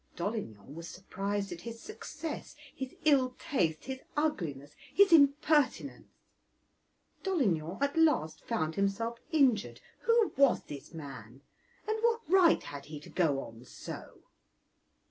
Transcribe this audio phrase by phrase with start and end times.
[0.15, 6.07] Dolignan was surprised at his success, his ill taste, his ugliness, his impertinence.
[7.21, 11.41] Dolignan at last found himself injured; who was this man?
[11.87, 14.21] and what right had he to go on so?